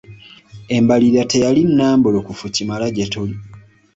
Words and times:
Embalirira 0.75 1.23
teyali 1.31 1.61
nnambulukufu 1.65 2.45
kimala 2.55 2.85
gye 2.95 3.05
tuli. 3.13 3.35